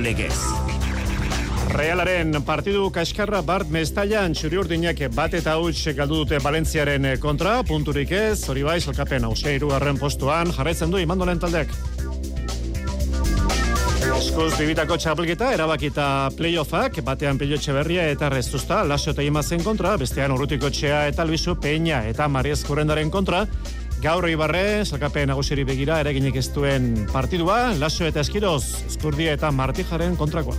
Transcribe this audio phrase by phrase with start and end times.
[0.00, 0.34] Legez.
[1.70, 8.10] Realaren partidu kaskarra Bart Mestailan txuri urdinak bat eta huts galdu dute Valentziaren kontra, punturik
[8.10, 11.70] ez, hori bai, salkapen hausia irugarren postuan, jarraitzen du imandolen taldeak.
[14.20, 20.34] Eskuz bibitako txapelketa, erabakita playoffak, batean pilotxe berria eta reztuzta, lasio eta imazen kontra, bestean
[20.34, 23.46] urrutiko txea eta albizu peina eta mariez kurrendaren kontra,
[24.00, 30.14] Gaur Ibarre, salkapen nagusiri begira, ereginik ez duen partidua, Laso eta Eskiroz, Eskurdia eta Martijaren
[30.16, 30.56] kontrakoa.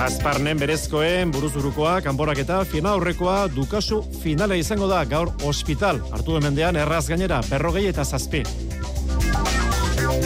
[0.00, 6.00] Azparnen berezkoen buruzurukoa, kanborak eta fina aurrekoa dukasu finale izango da gaur hospital.
[6.16, 8.40] Artu mendean erraz gainera, berrogei eta zazpi.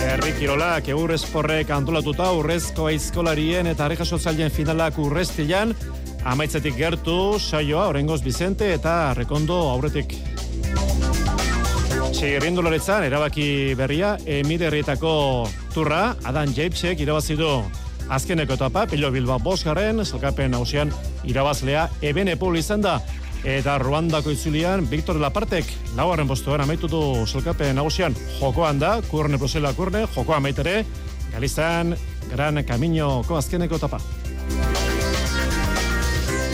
[0.07, 5.75] Herri Kirolak eur esporrek antolatuta urrezko aizkolarien eta arreja zailen finalak urreztilan,
[6.23, 10.15] amaitzetik gertu, saioa, orengoz Bizente eta rekondo aurretik.
[12.17, 15.11] Txirrindularetzan, erabaki berria, emiderrietako
[15.75, 17.51] turra, Adan Japesek irabazi du
[18.09, 20.95] azkeneko etapa, Pilo Bilba Bosgarren, zelkapen hausian
[21.29, 22.95] irabazlea Ebene Pol izan da,
[23.45, 29.77] eta Ruandako itzulian, Victor Lapartek, lauaren postuan amaitu du zelkapen hausian, jokoan da, kurne prosela
[29.77, 30.87] kurne, jokoan maitere,
[31.35, 31.99] Galizan,
[32.33, 34.01] Gran Camino ko azkeneko etapa.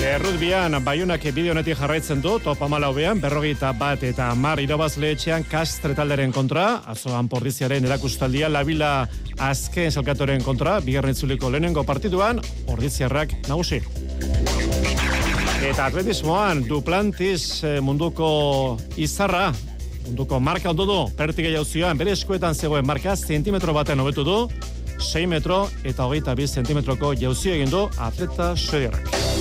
[0.03, 5.95] Errutbian, baiunak bideo neti jarraitzen du, topa malaubean, berrogeita bat eta mar irabazle etxean kastre
[5.95, 9.07] talderen kontra, azoan porriziaren erakustaldia, labila
[9.39, 13.79] azken salkatoren kontra, bigarren zuliko lehenengo partiduan, ordiziarrak nagusi.
[15.63, 18.33] Eta atletismoan, duplantiz eh, munduko
[18.99, 19.53] izarra,
[20.09, 24.39] munduko marka ondo du, pertige jauzioan, bere eskuetan zegoen marka, zentimetro baten hobetu du,
[25.03, 29.32] 6 metro eta hogeita 2 zentimetroko jauzio egin du atleta suediarrak.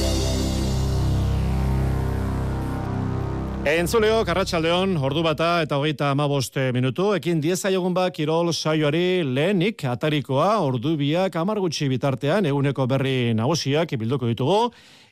[3.61, 9.83] Entzuleo, Karratxaldeon, ordu bata eta hogeita amabost minutu, ekin dieza jogun ba, Kirol saioari lehenik
[9.85, 14.71] atarikoa, ordu biak amargutxi bitartean, eguneko berri nagusiak bilduko ditugu,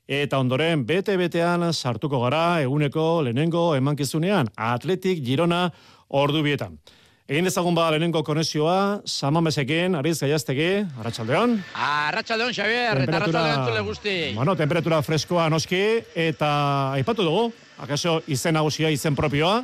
[0.10, 5.68] eta ondoren bete-betean sartuko gara, eguneko lehenengo emankizunean, atletik girona
[6.10, 6.80] ordu bietan.
[7.30, 11.52] Egin dezagun ba lehenengo konexioa, samamesekin, ariz gaiaztegi, arratsaldeon.
[11.78, 14.14] Arratsaldeon, Xavier, eta arratsaldeon tule guzti.
[14.34, 15.84] Bueno, temperatura freskoa noski,
[16.18, 16.50] eta
[16.96, 17.44] aipatu dugu,
[17.86, 19.60] akaso izen nagusia, izen propioa,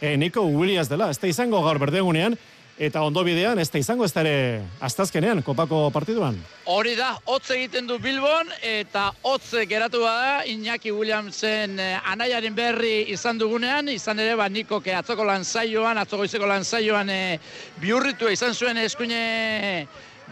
[0.00, 2.38] e, Nico Williams dela, ez da izango gaur berdegunean,
[2.80, 6.38] eta ondo bidean, ez da izango ez da ere astazkenean, kopako partiduan.
[6.72, 13.10] Hori da, hotz egiten du Bilbon, eta hotz geratu bada, Iñaki Williamsen eh, anaiaren berri
[13.12, 17.36] izan dugunean, izan ere, ba, niko ke atzoko lan zaioan, atzoko izeko lan zaioan eh,
[17.82, 19.20] biurritu izan zuen eskuine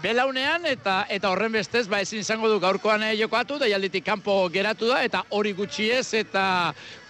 [0.02, 4.86] belaunean eta eta horren bestez ba ezin izango du gaurkoan eh, jokoatu daialditik kanpo geratu
[4.92, 6.44] da eta hori gutxi ez eta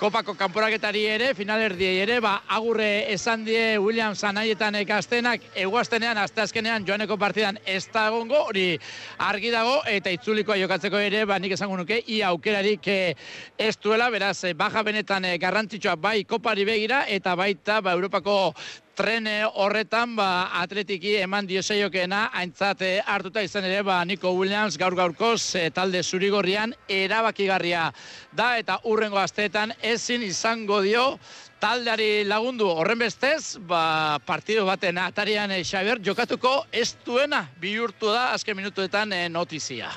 [0.01, 7.19] kopako kanporaketari ere finalerdi ere ba agurre esan die William Sanaietan ekastenak eguaztenean asteazkenean joaneko
[7.21, 8.67] partidan ez da egongo hori
[9.19, 13.15] argi dago eta itzulikoa jokatzeko ere ba nik esango nuke ia aukerarik eh,
[13.59, 18.55] ez duela beraz eh, baja benetan garrantzitsua bai kopari begira eta baita ba Europako
[18.99, 25.55] trene horretan ba, atletiki eman dioseiokena aintzate hartuta izan ere ba, Nico Williams gaur gaurkoz
[25.55, 27.85] e, talde zurigorrian erabakigarria
[28.35, 31.05] da eta urrengo asteetan ezin izango dio
[31.63, 38.33] taldeari lagundu horren bestez, ba, partidu baten atarian e, Xaber jokatuko ez duena bihurtu da
[38.35, 39.95] azken minutuetan e, notizia.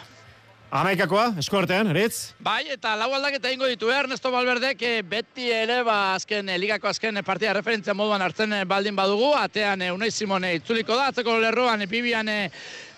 [0.72, 2.32] Amaikakoa, eskuartean, eritz?
[2.40, 4.70] Bai, eta lau aldaketa ingo ditu, eh, Ernesto Valverde,
[5.04, 9.84] beti ere, ba, azken, eh, ligako azken eh, partida referentzia moduan hartzen baldin badugu, atean
[9.92, 12.32] Unai Simone itzuliko da, atzeko lerroan, bibian,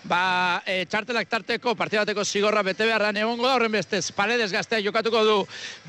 [0.04, 5.24] ba, e, txartelak tarteko partidateko zigorra bete beharran egongo da, horren bestez, paredes gaztea jokatuko
[5.24, 5.36] du.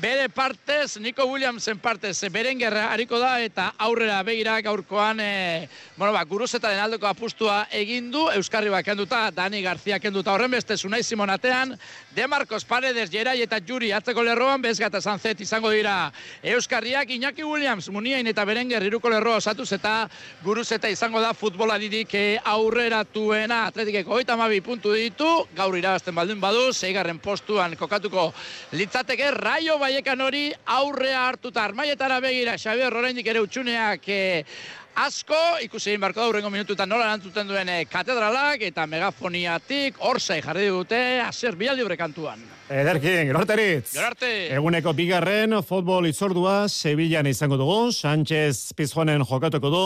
[0.00, 6.12] Bere partez, Nico Williamsen partez, beren gerra hariko da, eta aurrera begira gaurkoan, e, bueno,
[6.16, 11.02] ba, guruzeta den aldeko apustua egindu, Euskarri bak kenduta, Dani Garzia kenduta, horren bestez, Unai
[11.04, 11.76] Simonatean,
[12.16, 16.10] De Marcos Paredes, Jerai eta Juri atzeko lerroan, bezgata zanzet izango dira
[16.42, 20.08] Euskarriak, Iñaki Williams, Muniain eta Berenger iruko lerroa osatuz eta
[20.42, 22.24] guruzeta izango da futbola didik e,
[24.06, 28.32] atletik hogeita mabi puntu ditu, gaur irabazten baldin badu, zeigarren postuan kokatuko
[28.72, 31.64] litzateke, raio baiekan hori aurrea hartuta.
[31.64, 34.44] Armaietara begira, Xabier Rorendik ere utxuneak eh,
[34.96, 40.40] asko, ikusi egin barko da urrengo minututan nola erantzuten duen eh, katedralak eta megafoniatik orzai
[40.44, 42.40] jarri dute, azer bialdi kantuan.
[42.68, 43.92] Ederkin, gerorteritz.
[43.92, 44.30] Gerorte.
[44.56, 49.82] Eguneko bigarren, futbol itzordua, Sevillan izango dugu, Sánchez Pizjuanen jokatuko du,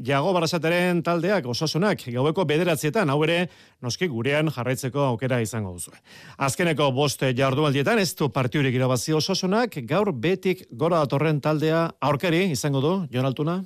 [0.00, 3.50] Jago Barasateren taldeak osasunak gaueko bederatzietan hau ere
[3.82, 5.92] noski gurean jarraitzeko aukera izango duzu.
[6.38, 12.80] Azkeneko boste jardualdietan ez du partiurik irabazi osasunak gaur betik gora datorren taldea aurkari izango
[12.80, 13.60] du Jon Altuna.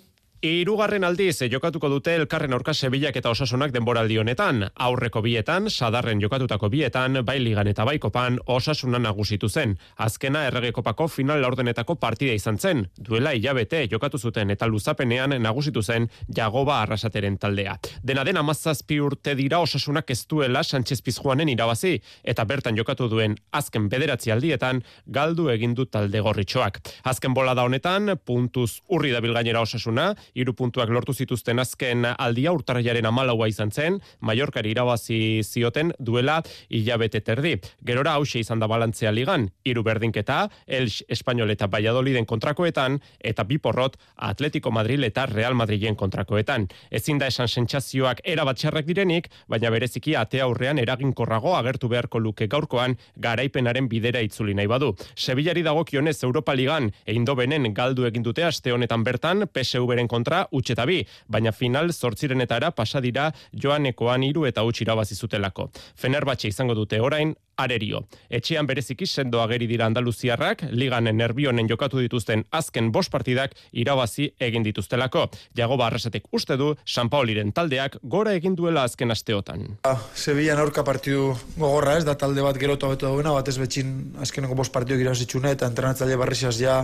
[0.44, 4.66] Hirugarren aldiz jokatuko dute elkarren aurka Sevillak eta Osasunak denboraldi honetan.
[4.84, 9.72] Aurreko bietan, sadarren jokatutako bietan, bai ligan eta bai kopan Osasuna nagusitu zen.
[9.96, 12.84] Azkena errege kopako final laurdenetako partida izan zen.
[12.98, 17.78] Duela hilabete jokatu zuten eta luzapenean nagusitu zen Jagoba Arrasateren taldea.
[18.04, 23.38] Dena den amazazpi urte dira Osasunak ez duela Sánchez Pizjuanen irabazi eta bertan jokatu duen
[23.52, 26.82] azken bederatzi aldietan galdu egin du talde gorritxoak.
[27.04, 32.52] Azken bola da honetan, puntuz urri dabil gainera Osasuna, hiru puntuak lortu zituzten azken aldia
[32.52, 37.56] urtarriaren amalaua izan zen, Mallorcari irabazi zioten duela hilabete terdi.
[37.86, 43.96] Gerora hause izan da balantzea ligan, hiru berdinketa, Elx Espainol eta Valladoliden kontrakoetan, eta biporrot
[44.16, 46.68] Atletico Madrid eta Real Madriden kontrakoetan.
[46.90, 52.96] Ezin da esan sentsazioak erabatxarrak direnik, baina bereziki ate aurrean eraginkorrago agertu beharko luke gaurkoan
[53.16, 54.94] garaipenaren bidera itzuli nahi badu.
[55.14, 60.86] Sevillari dagokionez Europa Ligan egin benen galdu egin dute aste honetan bertan PSV-ren kontra utxeta
[60.88, 65.70] bi, baina final zortzirenetara pasadira joanekoan iru eta utxira bazizutelako.
[66.00, 68.04] Fenerbatxe izango dute orain, arerio.
[68.28, 74.66] Etxean bereziki sendo ageri dira Andaluziarrak, ligan nerbionen jokatu dituzten azken bost partidak irabazi egin
[74.66, 75.26] dituztelako.
[75.56, 79.66] Jago barrasatek uste du, San Pauliren taldeak gora egin duela azken asteotan.
[79.88, 83.56] Ah, Sevillan aurka partidu gogorra ez, da talde bat gero eta beto duena, bat ez
[83.58, 86.82] betxin azkeneko bost partidu irabazitxune, eta entrenatzaile barrizaz ja,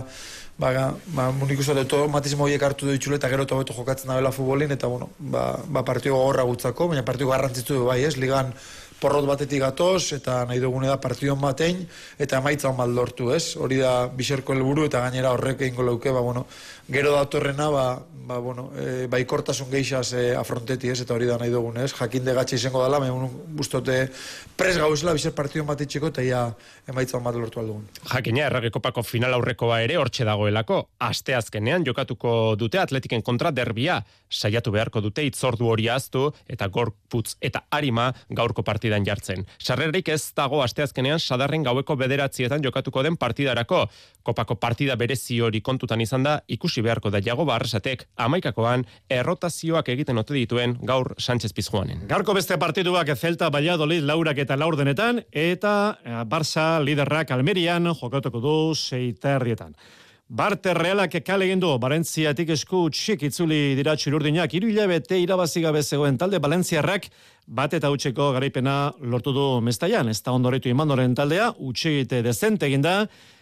[0.57, 4.31] ba, ba, munik uste dut, matizmo horiek hartu du eta gero eta beto jokatzen da
[4.31, 8.53] futbolin, eta bueno, ba, ba partidu gogorra gutzako, baina partidu garrantzitzu bai ez, ligan
[9.03, 11.83] porrot batetik gatoz, eta nahi dugune da partidon batein,
[12.21, 13.57] eta emaitza hon lortu, ez?
[13.59, 16.45] Hori da biserko helburu eta gainera horrek egin leuke, ba, bueno,
[16.87, 17.85] gero datorrena, ba,
[18.27, 21.01] ba, bueno, e, baikortasun geixaz e, afronteti, ez?
[21.03, 21.91] Eta hori da nahi dugune, ez?
[21.97, 23.27] Jakin degatxe izango dela, baina
[23.57, 23.97] bustote
[24.57, 26.43] pres gauzela biser partidon bat eta ia
[26.87, 27.85] emaitza hon bat lortu aldugun.
[28.11, 34.71] Jakina, erragekopako final aurrekoa ere hortxe dagoelako, aste azkenean jokatuko dute atletiken kontra derbia, saiatu
[34.71, 39.45] beharko dute itzordu hori aztu, eta gorputz eta arima gaurko partida partidan jartzen.
[39.59, 43.87] Sarrerik ez dago asteazkenean sadarren gaueko bederatzietan jokatuko den partidarako.
[44.23, 50.17] Kopako partida berezi hori kontutan izan da, ikusi beharko da jago barresatek amaikakoan errotazioak egiten
[50.17, 52.07] ote dituen gaur Sánchez Pizjuanen.
[52.07, 58.75] Gaurko beste partiduak Celta Valladolid laurak eta laurdenetan, eta eh, Barça liderrak Almerian jokatuko du
[58.75, 59.75] seiterrietan.
[60.33, 65.83] Barte realak ekale egin du, Balentziatik esku txik itzuli dira txururdinak, iru hilabete irabazi gabe
[65.83, 67.05] zegoen talde Balentziarrak.
[67.45, 72.95] Bat eta utxeko garaipena lortu du mestaian, ez da ondoretu imandoren taldea, utxegite dezente eginda,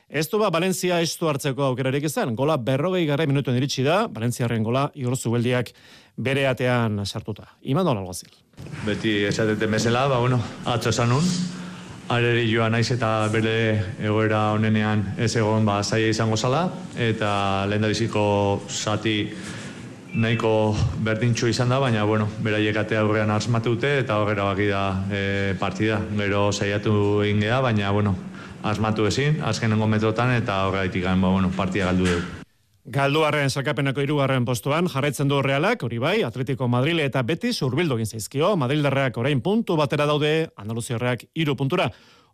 [0.10, 4.68] ez du ba Valentzia estu hartzeko aukerarik izan, gola berrogei gara minutuen iritsi da, Balentziarren
[4.68, 5.72] gola igor zubeldiak
[6.18, 7.54] bere atean sartuta.
[7.62, 8.36] Imandor alguazil.
[8.84, 11.24] Beti esatete mesela, ba bueno, atzo esanun,
[12.12, 13.56] areri joan naiz eta bere
[14.04, 16.66] egoera honenean ez egon ba zaia izango zala
[17.00, 17.32] eta
[17.72, 18.24] lehen biziko
[18.68, 19.16] zati
[20.14, 20.76] nahiko
[21.06, 25.22] berdintxo izan da, baina bueno, beraiek ate aurrean asmatu dute eta horrela baki da e,
[25.60, 26.02] partida.
[26.18, 28.16] Gero saiatu egin geha, baina bueno,
[28.64, 32.41] asmatu ezin, azkenengo metrotan eta horretik ba, bueno, partida galdu dugu.
[32.90, 38.10] Galduarren sakapeneko irugarren postuan jarraitzen du realak, hori bai, Atletico Madrid eta Betis urbildu egin
[38.10, 41.92] zaizkio, Madrildarreak orain puntu batera daude, Andaluziarreak iru puntura.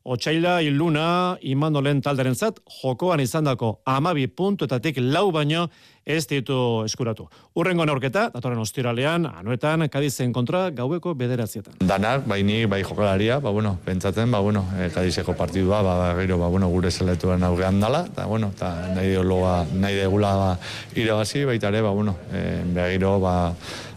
[0.08, 5.66] Otsaila iluna imanolen talderen zat, jokoan izan dako amabi puntuetatik lau baino
[6.08, 6.56] ez ditu
[6.88, 7.26] eskuratu.
[7.60, 11.76] Urrengo neurketa, datorren ostiralean, anuetan, kadizen kontra, gaueko bederatzietan.
[11.90, 16.10] Danak, bai ni, bai jokalariak, ba, bueno, pentsatzen, ba, bueno, e, kadizeko partidua, ba, ba,
[16.22, 20.50] gero, ba, bueno, gure zeletuen aurrean dala, eta, bueno, eta nahi deoloa, nahi degula, ba,
[20.96, 23.36] irabazi, baita ere, ba, bueno, e, behagiro, ba,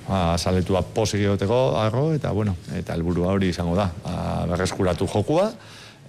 [0.09, 4.17] ba, saletua posik egoteko, arro, eta, bueno, eta helburua hori izango da, ba,
[4.51, 5.53] berreskuratu jokua,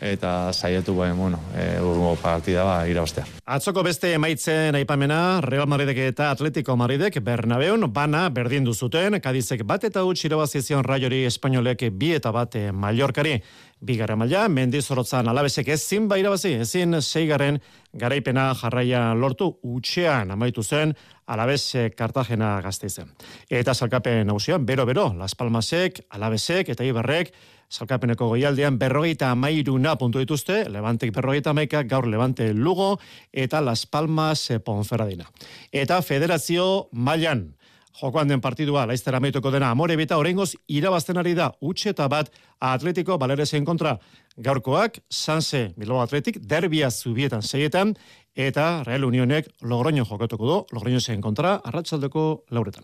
[0.02, 1.78] eta saiatu bain, bueno, e,
[2.22, 3.26] partida ba, irabaztea.
[3.46, 9.84] Atzoko beste emaitzen aipamena, Real Madridek eta Atletico Madridek Bernabeun bana berdin zuten, Kadizek bat
[9.84, 13.42] eta utx irabazizion raiori espainolek bi eta bat Mallorkari.
[13.82, 17.58] Bigarra maila, mendizorotzan alabesek ezin ba irabazi, ezin seigaren
[17.94, 20.94] garaipena jarraia lortu utxean amaitu zen
[21.32, 21.64] alabes
[21.96, 23.10] kartagena gazte zen.
[23.50, 27.34] Eta salkapen nausian, bero-bero, Las Palmasek, alabesek eta iberrek,
[27.72, 32.98] Salkapeneko goialdean berrogeita amairuna puntu dituzte, Levantek berrogeita amaika, gaur Levante Lugo
[33.32, 35.30] eta Las Palmas eh, Ponferradina.
[35.72, 37.54] Eta federazio mailan,
[38.02, 42.32] jokoan den partidua laiztera amaituko dena amore beta orengoz irabazten ari da utxe eta bat
[42.60, 43.98] Atletico Baleresen kontra
[44.38, 47.96] gaurkoak, Sanse Bilbao Atletik, derbia zubietan seietan,
[48.36, 52.84] eta Real Unionek Logroño jokatuko du, Logroño zen kontra, arratsaldeko lauretan.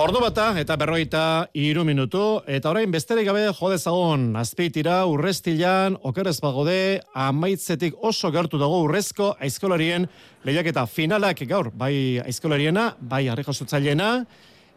[0.00, 1.22] Ordu bata eta berroita
[1.58, 8.78] iru minutu, eta orain besterik gabe jodezagon azpeitira urrestilan okerez bagode amaitzetik oso gertu dago
[8.84, 10.06] urrezko aizkolarien
[10.46, 13.44] lehiaketa finalak gaur, bai aizkolariena, bai harri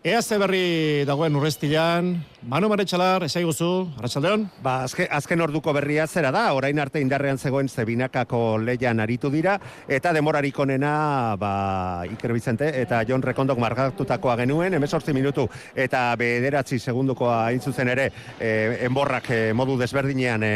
[0.03, 2.09] Ea berri dagoen urrestilan,
[2.51, 4.41] Manu Maretxalar, esai guzu, Arratxaldeon?
[4.59, 9.53] Ba, azken, azken orduko berria zera da, orain arte indarrean zegoen zebinakako leian aritu dira,
[9.87, 16.81] eta demorarik onena, ba, Iker Bizente, eta Jon Rekondok margatutakoa genuen, emezortzi minutu, eta bederatzi
[16.83, 18.09] segundukoa hain zuzen ere,
[18.41, 20.53] e, enborrak e, modu desberdinean e,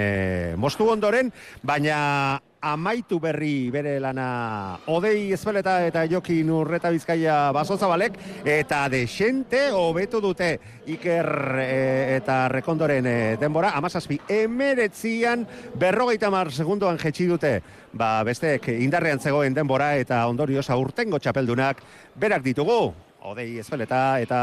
[0.60, 1.32] mostu ondoren,
[1.64, 4.80] baina amaitu berri bere lana.
[4.92, 11.30] Odei ezbeleta eta jokin urreta bizkaia basozabalek eta desente hobetu dute Iker
[11.62, 13.74] e, eta Rekondoren e, denbora.
[13.78, 15.46] Amazazpi emeretzian
[15.76, 17.58] berrogeita mar segundoan jetxi dute.
[17.94, 21.84] Ba besteek indarrean zegoen denbora eta ondorioz aurtengo txapeldunak
[22.16, 24.40] berak ditugu Odei ezbeleta eta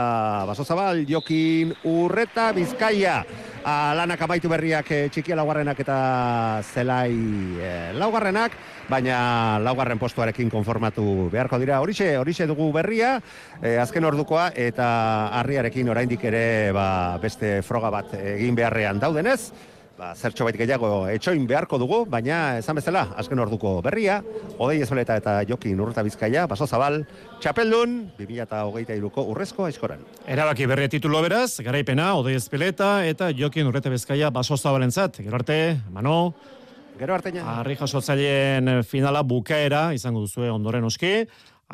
[0.48, 3.20] basozabal jokin urreta bizkaia
[3.64, 5.98] lanak amaitu berriak e, txikia laugarrenak eta
[6.74, 7.12] zelai
[7.62, 8.56] e, laugarrenak,
[8.90, 11.78] baina laugarren postuarekin konformatu beharko dira.
[11.80, 13.20] Horixe, horixe dugu berria,
[13.62, 14.88] e, azken ordukoa eta
[15.38, 19.52] harriarekin oraindik ere ba, beste froga bat egin beharrean daudenez,
[19.98, 24.20] ba, zertxo bait gehiago etxoin beharko dugu, baina esan bezala, azken orduko berria,
[24.58, 27.02] odei ezbeleta eta jokin urreta bizkaia, baso zabal,
[27.42, 30.02] txapeldun, 2008ko urrezko aizkoran.
[30.26, 35.60] Erabaki berria titulo beraz, garaipena, odei ezbeleta eta jokin urreta bizkaia, baso zabalentzat, gero arte,
[35.94, 36.34] mano,
[36.94, 37.42] Gero arteña.
[37.58, 41.24] Arri jasotzaileen finala bukaera, izango duzue ondoren oski,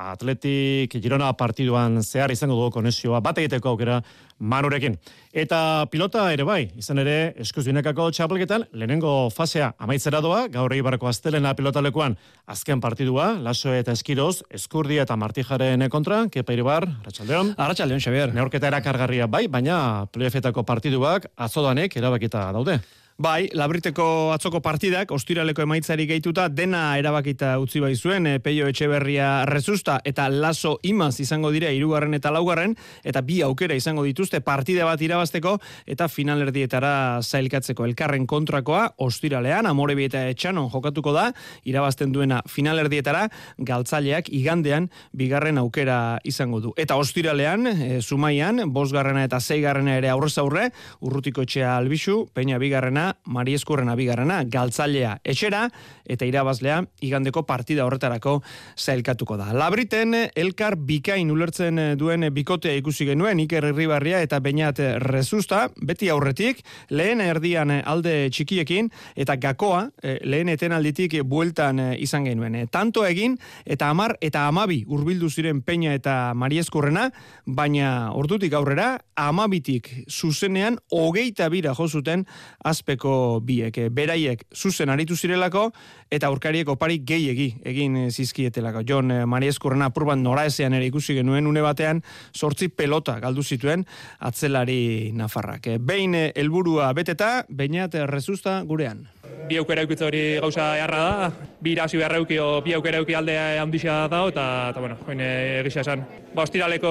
[0.01, 4.01] Atletik Girona partiduan zehar izango dugu konexioa bat egiteko aukera
[4.41, 4.97] manurekin.
[5.37, 11.11] Eta pilota ere bai, izan ere eskuz binekako txapelketan, lehenengo fasea amaitzera doa, gaur eibarako
[11.11, 12.17] aztelena pilotalekuan
[12.51, 17.55] azken partidua, laso eta eskiroz, eskurdi eta martijaren kontra, kepa iribar, Arratxaldeon.
[17.59, 18.33] Arratxaldeon, Xavier.
[18.35, 22.81] Neorketa erakargarria bai, baina playoffetako partiduak azodanek erabakita daude.
[23.21, 29.43] Bai, labriteko atzoko partidak, ostiraleko emaitzari gehituta, dena erabakita utzi bai zuen, e, Peio Etxeberria
[29.45, 32.73] rezusta eta laso imaz izango dira irugarren eta laugarren,
[33.05, 35.53] eta bi aukera izango dituzte partida bat irabazteko,
[35.85, 41.27] eta finalerdietara zailkatzeko elkarren kontrakoa, ostiralean, amore eta etxanon jokatuko da,
[41.69, 43.27] irabazten duena finalerdietara,
[43.59, 46.73] galtzaileak igandean bigarren aukera izango du.
[46.81, 50.71] Eta ostiralean, e, zumaian, bosgarrena eta zeigarrena ere aurrez aurre,
[51.05, 55.67] urrutiko etxea albisu, peina bigarrena, Mari Eskurrena bigarrena, galtzailea etxera,
[56.11, 58.41] eta irabazlea igandeko partida horretarako
[58.79, 59.51] zailkatuko da.
[59.57, 66.65] Labriten, elkar bikain ulertzen duen bikotea ikusi genuen, Iker Herribarria eta Beñat Rezusta, beti aurretik,
[66.91, 72.59] lehen erdian alde txikiekin, eta gakoa, eh, lehen etenalditik bueltan eh, izan genuen.
[72.71, 77.09] Tanto egin, eta amar eta amabi urbildu ziren Peña eta Mari Eskurrena,
[77.47, 82.27] baina ordutik aurrera, amabitik zuzenean, hogeita bira jozuten
[82.65, 83.79] azpeko aurkarieko biek.
[83.79, 85.73] Eh, beraiek zuzen aritu zirelako
[86.11, 88.83] eta aurkariek opari gehiegi egin zizkietelako.
[88.87, 92.03] Jon eh, Maria Eskurrena apurban nora ezean ere ikusi genuen une batean
[92.33, 93.87] sortzi pelota galdu zituen
[94.19, 95.67] atzelari nafarrak.
[95.67, 99.09] Eh, behin helburua beteta, bainat rezusta gurean.
[99.49, 101.31] Bi aukera eukitza hori gauza eharra da,
[101.61, 105.81] bi irasi beharra eukio, bi aukera euki aldea handixia da, eta, eta bueno, hoin egisa
[105.81, 106.05] esan.
[106.35, 106.91] Ba, ostiraleko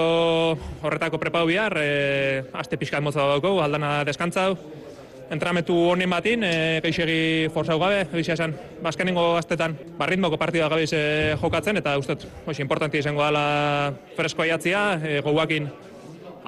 [0.83, 4.57] horretako prepau bihar, e, aste pixkat motza dauko, aldana deskantzau,
[5.29, 11.35] entramentu honen batin, e, geixegi forzau gabe, egizia esan, bazkenengo gaztetan, barritmoko partida gabe e,
[11.41, 15.69] jokatzen, eta ustet, oiz, importantia izango dela fresko aiatzia, e, gauakin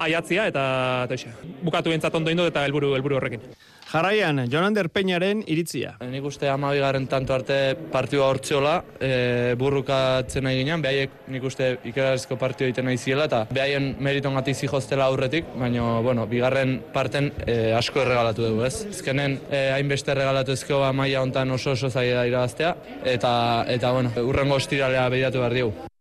[0.02, 0.64] aiatzia, eta,
[1.06, 3.46] eta bukatu bintzat ondo indo eta helburu helburu horrekin.
[3.92, 5.98] Jarraian, Jonander Peñaren iritzia.
[6.08, 12.38] Nik uste amabigarren tanto arte partioa hortzeola, e, burrukatzen nahi ginen, behaiek nik uste ikerazko
[12.40, 17.74] partioa egiten nahi ziela, eta behaien meriton gati zihoztela aurretik, baina, bueno, bigarren parten e,
[17.76, 18.88] asko erregalatu dugu, ez?
[18.94, 23.32] Ezkenen, e, hainbeste erregalatu ezko maila hontan oso oso zaila irabaztea, eta,
[23.68, 25.91] eta bueno, urrengo estiralea behiratu behar dugu.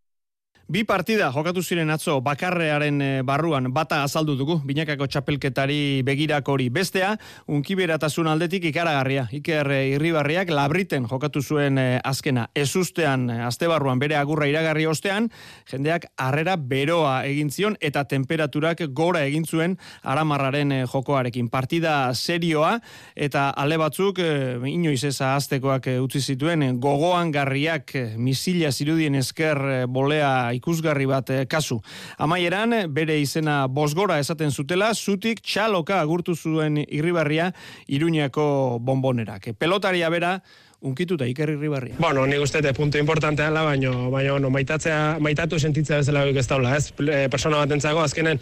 [0.71, 6.69] Bi partida jokatu ziren atzo bakarrearen eh, barruan bata azaldu dugu, binakako txapelketari begirak hori
[6.71, 7.09] bestea,
[7.51, 9.25] unkiberatasun aldetik ikaragarria.
[9.35, 12.45] Iker eh, irribarriak labriten jokatu zuen eh, azkena.
[12.55, 15.27] Ezustean, azte barruan bere agurra iragarri ostean,
[15.67, 19.75] jendeak harrera beroa egin zion eta temperaturak gora egin zuen
[20.07, 21.51] aramarraren jokoarekin.
[21.51, 22.77] Partida serioa
[23.11, 24.23] eta ale batzuk,
[24.71, 31.81] inoiz eza aztekoak utzi zituen, gogoan garriak misila zirudien esker bolea ikusgarri bat eh, kasu.
[32.21, 37.51] Amaieran, bere izena bosgora esaten zutela, zutik txaloka agurtu zuen irribarria
[37.89, 39.51] iruñako bombonerak.
[39.59, 40.37] Pelotaria bera,
[40.81, 41.95] unkituta Iker Irribarria.
[41.99, 46.47] Bueno, nik uste te punto importantea dela, baino, baino, no, maitatzea, maitatu sentitzea bezala ez
[46.49, 46.89] daula, ez?
[47.05, 48.41] E, persona batentzako azkenen,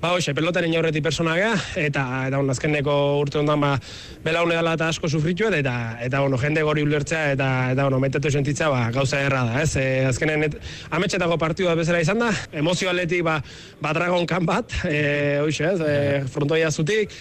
[0.00, 2.94] ba, hoxe, pelotaren jaurretik persona gea, eta, eta, bueno, azkeneko
[3.24, 3.72] urte ondan, ba,
[4.22, 5.74] belaune dela eta asko sufritu, eta,
[6.06, 9.74] eta, bueno, jende gori ulertzea, eta, eta, bueno, maitatu sentitzea, ba, gauza erra da, ez?
[9.74, 10.58] E, azkenen, et,
[10.94, 12.30] ametxetako partidua bezala izan da,
[12.62, 13.40] emozioaletik, ba,
[13.82, 15.80] ba, dragon kan bat, e, hoxe, ez?
[15.82, 17.18] E, frontoia zutik,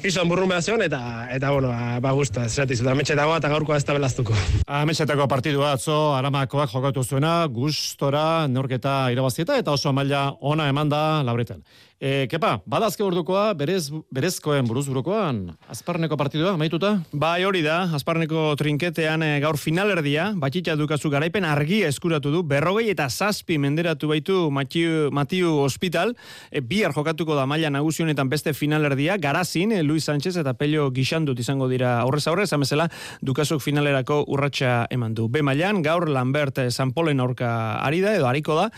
[0.00, 3.76] Izan burrun behazion, eta, eta bueno, ba, ba guztu, ez zatizu, da metxetagoa eta gaurkoa
[3.76, 4.32] ez da belaztuko.
[4.80, 11.02] Ametxetako partidua atzo, aramakoak jokatu zuena, gustora, neurketa irabazieta, eta oso maila ona eman da
[11.26, 11.60] lauretan.
[12.00, 16.94] E, kepa, badazke urdukoa, berez, berezkoen buruz burukoan, azparneko partidua, maituta?
[17.12, 22.86] Bai hori da, azparneko trinketean e, gaur finalerdia, batxitza dukazu garaipen argia eskuratu du, berrogei
[22.88, 26.14] eta zazpi menderatu baitu Matiu, Matiu Hospital,
[26.48, 31.36] e, bihar jokatuko da maila nagusionetan beste finalerdia, garazin, e, Luis Sánchez eta Pello Gixandut
[31.44, 32.88] izango dira aurrez aurrez, amezela,
[33.20, 35.28] dukazuk finalerako urratsa eman du.
[35.28, 37.52] Be mailan, gaur Lambert Sanpolen aurka
[37.84, 38.70] ari da, edo hariko da,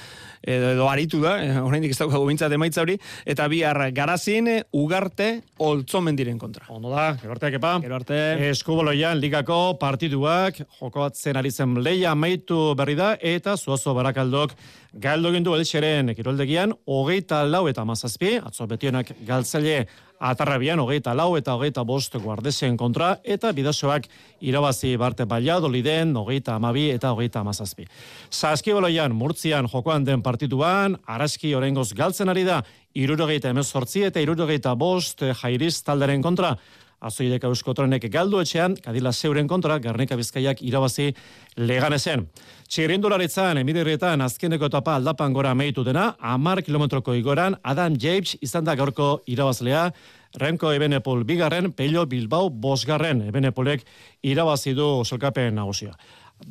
[0.43, 5.43] edo, edo aritu da, e, oraindik ez dago bintzat emaitza hori, eta bihar garazin ugarte
[5.63, 6.67] oltzomen diren kontra.
[6.69, 7.77] Ondo da, gero arte, kepa.
[7.85, 8.21] Gero arte.
[8.51, 14.57] Eskuboloian ligako partiduak, jokoatzen ari zen leia maitu berri da, eta zuazo barakaldok
[14.93, 19.87] galdo gindu elxeren kiroldegian, hogeita lau eta mazazpi, atzo betionak galtzaile
[20.21, 24.07] atarrabian, hogeita lau eta hogeita bost guardezen kontra, eta bidasoak
[24.41, 27.87] irabazi barte doliden, hogeita amabi eta hogeita amazazpi.
[28.31, 32.63] Zaskiboloian, murtzian, jokoan den partituan, araski orengoz galtzen ari da,
[32.95, 36.57] irurogeita emezortzi eta irurogeita bost jairiz talderen kontra,
[37.03, 41.11] Azoideka Euskotrenek galdu etxean, kadila zeuren kontra, Garnika Bizkaiak irabazi
[41.59, 42.29] leganezen.
[42.71, 48.77] Txirrindularitzan, emidirrietan, azkeneko etapa aldapan gora meitu dena, amar kilometroko igoran, Adam James izan da
[48.79, 49.91] gaurko irabazlea,
[50.41, 53.85] Renko Ebenepol bigarren, Pello Bilbao bosgarren, Ebenepolek
[54.25, 55.93] irabazi du zelkapen nagusia.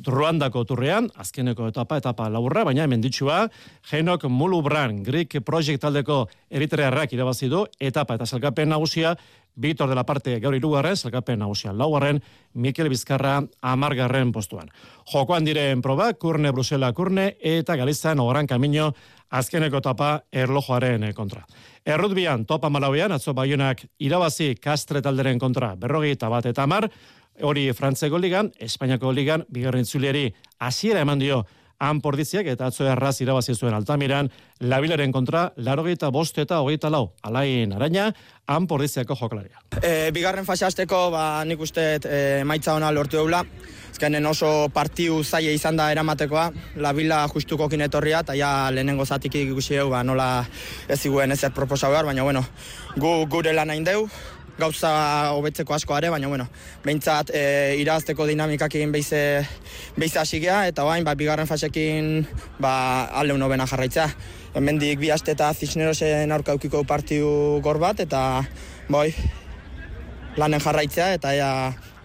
[0.06, 3.44] Ruandako turrean, azkeneko etapa, etapa laburra, baina hemen ditxua,
[3.90, 9.16] Genok Mulubran, Greek Project taldeko eritrearrak irabazi du, etapa eta zelkapen nagusia,
[9.54, 12.22] Bitor de la parte gaur irugarren, zelkapen nagusia laugarren,
[12.54, 14.70] Mikel Bizkarra amargarren postuan.
[15.12, 18.94] Jokoan diren proba, kurne Brusela kurne, eta Galizan oran kamino
[19.28, 21.44] azkeneko etapa erlojoaren kontra.
[21.84, 26.88] Errutbian, topa malauean, atzo baionak irabazi kastre talderen kontra, berrogi eta bat eta mar,
[27.40, 31.44] hori Frantzeko ligan, Espainiako ligan, bigarren zuliari hasiera eman dio
[31.82, 34.30] han pordiziak eta atzo erraz irabazi zuen altamiran,
[34.62, 38.10] labilaren kontra, larogeita bost eta hogeita lau, alain araina,
[38.46, 39.62] han pordiziako jokalaria.
[39.82, 43.42] E, bigarren fase hasteko ba, nik uste e, maitza ona lortu eula,
[43.90, 46.50] ezkenen oso partiu zaie izan da eramatekoa,
[46.82, 50.28] labila justuko kinetorria, eta ja lehenengo zatik ikusi egu, ba, nola
[50.88, 52.44] ez ziguen ezer proposa behar, baina bueno,
[52.96, 54.06] gu, gure lan hain deu,
[54.58, 54.92] gauza
[55.32, 56.46] hobetzeko asko are, baina bueno,
[56.84, 57.42] behintzat e,
[57.80, 59.22] irazteko dinamikakin beize,
[59.96, 62.26] beize asigea, eta bain, ba, bigarren fasekin
[62.60, 64.10] ba, alde uno bena jarraitza.
[64.52, 67.28] Hemendik bi aste eta Cisnerosen aurkaukiko partiu
[67.64, 68.42] gor bat, eta
[68.92, 69.08] boi,
[70.36, 71.48] lanen jarraitzea, eta ea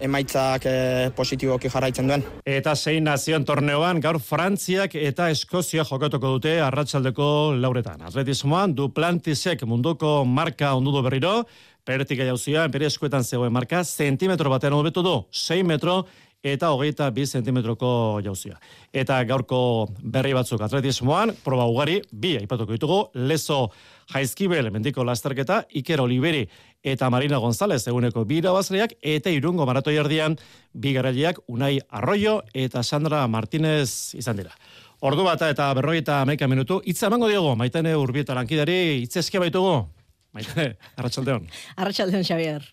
[0.07, 0.75] emaitzak e,
[1.17, 2.23] positiboki jarraitzen duen.
[2.47, 8.05] Eta zein nazion torneoan, gaur Frantziak eta Eskozia jokatuko dute arratsaldeko lauretan.
[8.07, 11.41] Atletismoan, Duplantisek munduko marka ondudo berriro,
[11.87, 16.01] Pertika jauzia, bere eskuetan zegoen marka, zentimetro batean hobetu du, 6 metro
[16.43, 18.57] eta hogeita bi zentimetroko jauzia.
[18.93, 23.67] Eta gaurko berri batzuk atletismoan, proba ugari, bi aipatuko ditugu, lezo
[24.13, 26.45] jaizkibel mendiko lasterketa, Iker Oliveri
[26.83, 30.37] eta Marina González eguneko bi irabazleak, eta irungo maratoi erdian,
[30.73, 34.53] bi garaileak Unai Arroyo eta Sandra Martínez izan dira.
[35.01, 39.39] Ordu bata eta berroi eta amaika minutu, itza emango diogo, maitene urbieta lankidari, itza eske
[39.39, 39.85] baitugu,
[40.37, 41.47] Maite, arratsaldeon.
[41.81, 42.65] Arratsaldeon, Xavier.